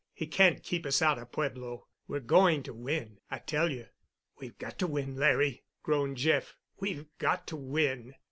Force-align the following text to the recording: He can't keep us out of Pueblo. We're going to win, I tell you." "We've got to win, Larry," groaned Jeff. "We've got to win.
He 0.15 0.25
can't 0.25 0.63
keep 0.63 0.87
us 0.87 0.99
out 1.03 1.19
of 1.19 1.31
Pueblo. 1.31 1.85
We're 2.07 2.21
going 2.21 2.63
to 2.63 2.73
win, 2.73 3.19
I 3.29 3.37
tell 3.37 3.69
you." 3.71 3.85
"We've 4.39 4.57
got 4.57 4.79
to 4.79 4.87
win, 4.87 5.15
Larry," 5.15 5.63
groaned 5.83 6.17
Jeff. 6.17 6.55
"We've 6.79 7.05
got 7.19 7.45
to 7.49 7.55
win. 7.55 8.15